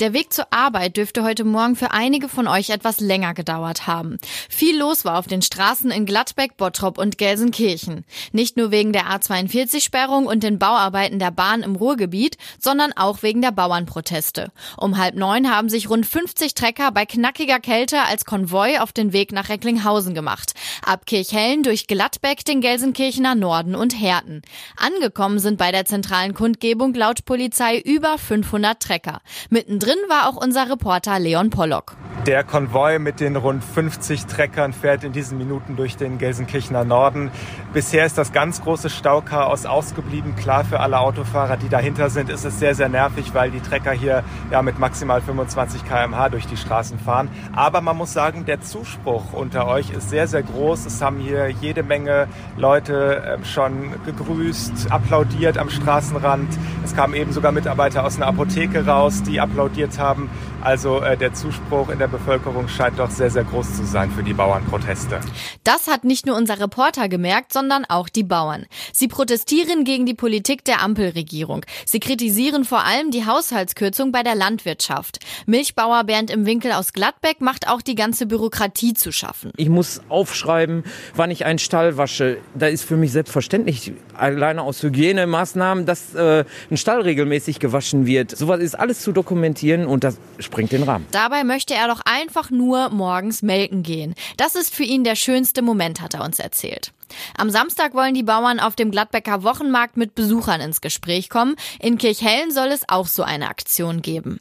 Der 0.00 0.12
Weg 0.12 0.32
zur 0.32 0.46
Arbeit 0.52 0.96
dürfte 0.96 1.22
heute 1.22 1.44
Morgen 1.44 1.76
für 1.76 1.90
einige 1.90 2.28
von 2.28 2.48
euch 2.48 2.70
etwas 2.70 3.00
länger 3.00 3.34
gedauert 3.34 3.86
haben. 3.86 4.18
Viel 4.48 4.78
los 4.78 5.04
war 5.04 5.18
auf 5.18 5.26
den 5.26 5.42
Straßen 5.42 5.90
in 5.90 6.06
Gladbeck, 6.06 6.56
Bottrop 6.56 6.98
und 6.98 7.18
Gelsenkirchen. 7.18 8.04
Nicht 8.32 8.56
nur 8.56 8.70
wegen 8.70 8.92
der 8.92 9.06
A42-Sperrung 9.06 10.26
und 10.26 10.42
den 10.42 10.58
Bauarbeiten 10.58 11.18
der 11.18 11.30
Bahn 11.30 11.62
im 11.62 11.76
Ruhrgebiet, 11.76 12.36
sondern 12.58 12.92
auch 12.92 13.22
wegen 13.22 13.42
der 13.42 13.52
Bauernproteste. 13.52 14.52
Um 14.76 14.98
halb 14.98 15.14
neun 15.14 15.50
haben 15.50 15.68
sich 15.68 15.88
rund 15.88 16.06
50 16.06 16.54
Trecker 16.54 16.92
bei 16.92 17.06
knackiger 17.06 17.60
Kälte 17.60 18.02
als 18.02 18.24
Konvoi 18.24 18.78
auf 18.78 18.92
den 18.92 19.12
Weg 19.12 19.32
nach 19.32 19.48
Recklinghausen 19.48 20.14
gemacht. 20.14 20.54
Ab 20.84 21.06
Kirchhellen 21.06 21.62
durch 21.62 21.86
Gladbeck, 21.86 22.44
den 22.44 22.60
Gelsenkirchener 22.60 23.34
Norden 23.34 23.74
und 23.74 24.00
Herten. 24.00 24.42
Angekommen 24.76 25.38
sind 25.38 25.58
bei 25.58 25.72
der 25.72 25.84
zentralen 25.84 26.34
Kundgebung 26.34 26.94
laut 26.94 27.24
Polizei 27.24 27.78
über 27.78 28.18
500 28.18 28.80
Trecker. 28.80 29.20
Mittendrin 29.68 29.98
war 30.08 30.28
auch 30.28 30.36
unser 30.36 30.70
Reporter 30.70 31.18
Leon 31.18 31.50
Pollock. 31.50 31.96
Der 32.26 32.42
Konvoi 32.42 32.98
mit 32.98 33.20
den 33.20 33.36
rund 33.36 33.62
50 33.62 34.26
Treckern 34.26 34.72
fährt 34.72 35.04
in 35.04 35.12
diesen 35.12 35.38
Minuten 35.38 35.76
durch 35.76 35.96
den 35.96 36.18
Gelsenkirchener 36.18 36.82
Norden. 36.82 37.30
Bisher 37.72 38.04
ist 38.04 38.18
das 38.18 38.32
ganz 38.32 38.62
große 38.62 38.90
Stauchaos 38.90 39.64
ausgeblieben. 39.64 40.34
Klar 40.34 40.64
für 40.64 40.80
alle 40.80 40.98
Autofahrer, 40.98 41.56
die 41.56 41.68
dahinter 41.68 42.10
sind, 42.10 42.28
ist 42.28 42.44
es 42.44 42.58
sehr, 42.58 42.74
sehr 42.74 42.88
nervig, 42.88 43.32
weil 43.32 43.52
die 43.52 43.60
Trecker 43.60 43.92
hier 43.92 44.24
ja 44.50 44.60
mit 44.62 44.80
maximal 44.80 45.20
25 45.20 45.84
km/h 45.84 46.30
durch 46.30 46.48
die 46.48 46.56
Straßen 46.56 46.98
fahren. 46.98 47.28
Aber 47.54 47.80
man 47.80 47.96
muss 47.96 48.12
sagen, 48.12 48.44
der 48.44 48.60
Zuspruch 48.60 49.32
unter 49.32 49.68
euch 49.68 49.90
ist 49.90 50.10
sehr, 50.10 50.26
sehr 50.26 50.42
groß. 50.42 50.84
Es 50.84 51.00
haben 51.00 51.18
hier 51.18 51.50
jede 51.50 51.84
Menge 51.84 52.26
Leute 52.56 53.36
ähm, 53.36 53.44
schon 53.44 53.92
gegrüßt, 54.04 54.90
applaudiert 54.90 55.58
am 55.58 55.70
Straßenrand. 55.70 56.48
Es 56.84 56.96
kamen 56.96 57.14
eben 57.14 57.30
sogar 57.30 57.52
Mitarbeiter 57.52 58.04
aus 58.04 58.16
einer 58.16 58.26
Apotheke 58.26 58.84
raus, 58.84 59.22
die 59.22 59.38
applaudiert 59.38 60.00
haben. 60.00 60.28
Also 60.66 61.00
äh, 61.00 61.16
der 61.16 61.32
Zuspruch 61.32 61.90
in 61.90 62.00
der 62.00 62.08
Bevölkerung 62.08 62.66
scheint 62.66 62.98
doch 62.98 63.08
sehr, 63.08 63.30
sehr 63.30 63.44
groß 63.44 63.76
zu 63.76 63.84
sein 63.84 64.10
für 64.10 64.24
die 64.24 64.32
Bauernproteste. 64.32 65.20
Das 65.62 65.86
hat 65.86 66.02
nicht 66.02 66.26
nur 66.26 66.36
unser 66.36 66.58
Reporter 66.58 67.08
gemerkt, 67.08 67.52
sondern 67.52 67.84
auch 67.84 68.08
die 68.08 68.24
Bauern. 68.24 68.66
Sie 68.92 69.06
protestieren 69.06 69.84
gegen 69.84 70.06
die 70.06 70.14
Politik 70.14 70.64
der 70.64 70.82
Ampelregierung. 70.82 71.64
Sie 71.84 72.00
kritisieren 72.00 72.64
vor 72.64 72.84
allem 72.84 73.12
die 73.12 73.26
Haushaltskürzung 73.26 74.10
bei 74.10 74.24
der 74.24 74.34
Landwirtschaft. 74.34 75.20
Milchbauer 75.46 76.02
Bernd 76.02 76.32
im 76.32 76.46
Winkel 76.46 76.72
aus 76.72 76.92
Gladbeck 76.92 77.40
macht 77.40 77.68
auch 77.68 77.80
die 77.80 77.94
ganze 77.94 78.26
Bürokratie 78.26 78.92
zu 78.92 79.12
schaffen. 79.12 79.52
Ich 79.56 79.68
muss 79.68 80.00
aufschreiben, 80.08 80.82
wann 81.14 81.30
ich 81.30 81.44
einen 81.44 81.60
Stall 81.60 81.96
wasche. 81.96 82.38
Da 82.56 82.66
ist 82.66 82.82
für 82.82 82.96
mich 82.96 83.12
selbstverständlich, 83.12 83.92
alleine 84.14 84.62
aus 84.62 84.82
Hygienemaßnahmen, 84.82 85.86
dass 85.86 86.12
äh, 86.16 86.44
ein 86.72 86.76
Stall 86.76 87.02
regelmäßig 87.02 87.60
gewaschen 87.60 88.04
wird. 88.04 88.36
Sowas 88.36 88.58
ist 88.58 88.74
alles 88.74 89.02
zu 89.02 89.12
dokumentieren 89.12 89.86
und 89.86 90.02
das 90.02 90.18
springt 90.56 90.72
den 90.72 90.84
Rahmen. 90.84 91.06
Dabei 91.10 91.44
möchte 91.44 91.74
er 91.74 91.86
doch 91.86 92.00
einfach 92.06 92.50
nur 92.50 92.88
morgens 92.88 93.42
melken 93.42 93.82
gehen. 93.82 94.14
Das 94.38 94.54
ist 94.54 94.74
für 94.74 94.84
ihn 94.84 95.04
der 95.04 95.14
schönste 95.14 95.60
Moment, 95.60 96.00
hat 96.00 96.14
er 96.14 96.24
uns 96.24 96.38
erzählt. 96.38 96.92
Am 97.36 97.50
Samstag 97.50 97.92
wollen 97.92 98.14
die 98.14 98.22
Bauern 98.22 98.58
auf 98.58 98.74
dem 98.74 98.90
Gladbecker 98.90 99.42
Wochenmarkt 99.42 99.98
mit 99.98 100.14
Besuchern 100.14 100.62
ins 100.62 100.80
Gespräch 100.80 101.28
kommen. 101.28 101.56
In 101.78 101.98
Kirchhellen 101.98 102.50
soll 102.52 102.68
es 102.68 102.88
auch 102.88 103.06
so 103.06 103.22
eine 103.22 103.50
Aktion 103.50 104.00
geben. 104.00 104.40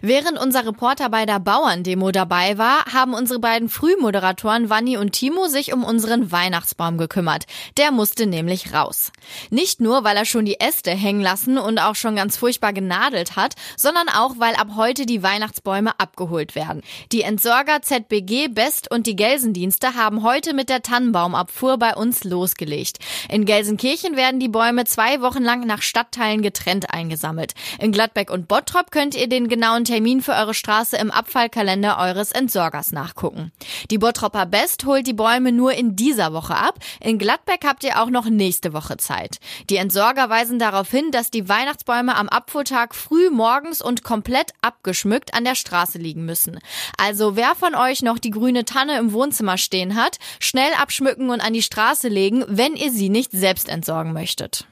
Während 0.00 0.38
unser 0.38 0.66
Reporter 0.66 1.08
bei 1.08 1.26
der 1.26 1.40
Bauerndemo 1.40 2.10
dabei 2.10 2.58
war, 2.58 2.84
haben 2.92 3.14
unsere 3.14 3.38
beiden 3.38 3.68
Frühmoderatoren 3.68 4.70
Vanni 4.70 4.96
und 4.96 5.12
Timo 5.12 5.46
sich 5.46 5.72
um 5.72 5.84
unseren 5.84 6.32
Weihnachtsbaum 6.32 6.98
gekümmert. 6.98 7.44
Der 7.76 7.90
musste 7.90 8.26
nämlich 8.26 8.72
raus. 8.72 9.12
Nicht 9.50 9.80
nur, 9.80 10.04
weil 10.04 10.16
er 10.16 10.24
schon 10.24 10.44
die 10.44 10.60
Äste 10.60 10.90
hängen 10.90 11.20
lassen 11.20 11.58
und 11.58 11.78
auch 11.78 11.94
schon 11.94 12.16
ganz 12.16 12.36
furchtbar 12.36 12.72
genadelt 12.72 13.36
hat, 13.36 13.54
sondern 13.76 14.08
auch, 14.08 14.34
weil 14.38 14.54
ab 14.54 14.68
heute 14.76 15.06
die 15.06 15.22
Weihnachtsbäume 15.22 15.98
abgeholt 15.98 16.54
werden. 16.54 16.82
Die 17.12 17.22
Entsorger 17.22 17.82
ZBG 17.82 18.48
Best 18.48 18.90
und 18.90 19.06
die 19.06 19.16
Gelsendienste 19.16 19.94
haben 19.94 20.22
heute 20.22 20.54
mit 20.54 20.68
der 20.68 20.82
Tannenbaumabfuhr 20.82 21.78
bei 21.78 21.94
uns 21.94 22.24
losgelegt. 22.24 22.98
In 23.28 23.44
Gelsenkirchen 23.44 24.16
werden 24.16 24.40
die 24.40 24.48
Bäume 24.48 24.84
zwei 24.84 25.20
Wochen 25.20 25.42
lang 25.42 25.66
nach 25.66 25.82
Stadtteilen 25.82 26.42
getrennt 26.42 26.92
eingesammelt. 26.92 27.54
In 27.78 27.92
Gladbeck 27.92 28.30
und 28.30 28.48
Bottrop 28.48 28.90
könnt 28.90 29.14
ihr 29.14 29.28
den 29.28 29.48
genauen 29.62 29.84
Termin 29.84 30.22
für 30.22 30.32
eure 30.32 30.54
Straße 30.54 30.96
im 30.96 31.12
Abfallkalender 31.12 31.96
eures 31.98 32.32
Entsorgers 32.32 32.90
nachgucken. 32.90 33.52
Die 33.92 33.98
Bottropper 33.98 34.44
Best 34.44 34.86
holt 34.86 35.06
die 35.06 35.12
Bäume 35.12 35.52
nur 35.52 35.72
in 35.72 35.94
dieser 35.94 36.32
Woche 36.32 36.56
ab. 36.56 36.80
In 36.98 37.16
Gladbeck 37.16 37.64
habt 37.64 37.84
ihr 37.84 38.02
auch 38.02 38.10
noch 38.10 38.24
nächste 38.24 38.72
Woche 38.72 38.96
Zeit. 38.96 39.36
Die 39.70 39.76
Entsorger 39.76 40.28
weisen 40.28 40.58
darauf 40.58 40.90
hin, 40.90 41.12
dass 41.12 41.30
die 41.30 41.48
Weihnachtsbäume 41.48 42.16
am 42.16 42.28
Abfuhrtag 42.28 42.92
früh 42.92 43.30
morgens 43.30 43.80
und 43.80 44.02
komplett 44.02 44.50
abgeschmückt 44.62 45.32
an 45.32 45.44
der 45.44 45.54
Straße 45.54 45.98
liegen 45.98 46.24
müssen. 46.24 46.58
Also 46.98 47.36
wer 47.36 47.54
von 47.54 47.76
euch 47.76 48.02
noch 48.02 48.18
die 48.18 48.32
grüne 48.32 48.64
Tanne 48.64 48.98
im 48.98 49.12
Wohnzimmer 49.12 49.58
stehen 49.58 49.94
hat, 49.94 50.18
schnell 50.40 50.72
abschmücken 50.80 51.30
und 51.30 51.40
an 51.40 51.52
die 51.52 51.62
Straße 51.62 52.08
legen, 52.08 52.44
wenn 52.48 52.74
ihr 52.74 52.90
sie 52.90 53.10
nicht 53.10 53.30
selbst 53.30 53.68
entsorgen 53.68 54.12
möchtet. 54.12 54.66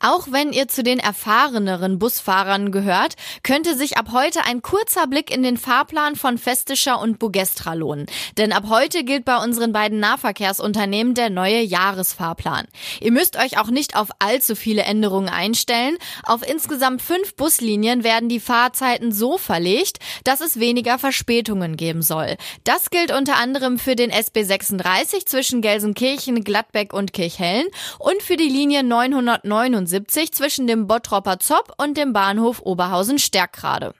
Auch 0.00 0.28
wenn 0.30 0.52
ihr 0.52 0.68
zu 0.68 0.82
den 0.82 0.98
erfahreneren 0.98 1.98
Busfahrern 1.98 2.72
gehört, 2.72 3.14
könnte 3.42 3.76
sich 3.76 3.96
ab 3.98 4.10
heute 4.12 4.44
ein 4.44 4.62
kurzer 4.62 5.06
Blick 5.06 5.30
in 5.30 5.42
den 5.42 5.56
Fahrplan 5.56 6.16
von 6.16 6.38
Festischer 6.38 7.00
und 7.00 7.18
Bugestra 7.18 7.74
lohnen. 7.74 8.06
Denn 8.36 8.52
ab 8.52 8.64
heute 8.68 9.04
gilt 9.04 9.24
bei 9.24 9.42
unseren 9.42 9.72
beiden 9.72 10.00
Nahverkehrsunternehmen 10.00 11.14
der 11.14 11.30
neue 11.30 11.60
Jahresfahrplan. 11.60 12.66
Ihr 13.00 13.12
müsst 13.12 13.36
euch 13.36 13.58
auch 13.58 13.70
nicht 13.70 13.96
auf 13.96 14.08
allzu 14.18 14.54
viele 14.54 14.82
Änderungen 14.82 15.28
einstellen. 15.28 15.96
Auf 16.24 16.46
insgesamt 16.46 17.02
fünf 17.02 17.34
Buslinien 17.34 18.04
werden 18.04 18.28
die 18.28 18.40
Fahrzeiten 18.40 19.12
so 19.12 19.38
verlegt, 19.38 19.98
dass 20.24 20.40
es 20.40 20.58
weniger 20.58 20.98
Verspätungen 20.98 21.76
geben 21.76 22.02
soll. 22.02 22.36
Das 22.64 22.90
gilt 22.90 23.12
unter 23.12 23.36
anderem 23.36 23.78
für 23.78 23.96
den 23.96 24.10
SB 24.10 24.42
36 24.42 25.26
zwischen 25.26 25.62
Gelsenkirchen, 25.62 26.44
Gladbeck 26.44 26.92
und 26.92 27.12
Kirchhellen 27.12 27.66
und 27.98 28.22
für 28.22 28.36
die 28.36 28.48
Linie 28.48 28.82
909 28.82 29.67
79 29.70 30.32
zwischen 30.32 30.66
dem 30.66 30.86
Bottropper 30.86 31.38
Zopp 31.38 31.72
und 31.78 31.96
dem 31.96 32.12
Bahnhof 32.12 32.60
Oberhausen-Stärkrade. 32.60 33.94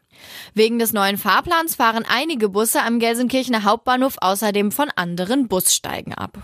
Wegen 0.54 0.78
des 0.78 0.92
neuen 0.92 1.18
Fahrplans 1.18 1.76
fahren 1.76 2.04
einige 2.08 2.48
Busse 2.48 2.82
am 2.82 2.98
Gelsenkirchener 2.98 3.64
Hauptbahnhof 3.64 4.16
außerdem 4.20 4.72
von 4.72 4.90
anderen 4.96 5.48
Bussteigen 5.48 6.14
ab. 6.14 6.38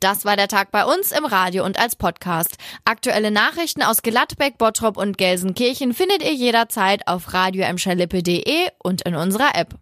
Das 0.00 0.24
war 0.24 0.36
der 0.36 0.48
Tag 0.48 0.70
bei 0.70 0.84
uns 0.84 1.10
im 1.10 1.24
Radio 1.24 1.64
und 1.64 1.78
als 1.78 1.96
Podcast. 1.96 2.56
Aktuelle 2.84 3.30
Nachrichten 3.30 3.82
aus 3.82 4.02
Gladbeck, 4.02 4.58
Bottrop 4.58 4.96
und 4.96 5.18
Gelsenkirchen 5.18 5.94
findet 5.94 6.22
ihr 6.22 6.34
jederzeit 6.34 7.08
auf 7.08 7.32
radio 7.32 7.66
und 8.82 9.02
in 9.02 9.14
unserer 9.14 9.54
App. 9.54 9.74